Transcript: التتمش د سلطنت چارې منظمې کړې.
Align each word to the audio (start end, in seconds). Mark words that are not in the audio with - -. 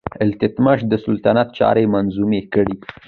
التتمش 0.25 0.79
د 0.91 0.93
سلطنت 1.05 1.47
چارې 1.59 1.83
منظمې 1.93 2.41
کړې. 2.53 2.75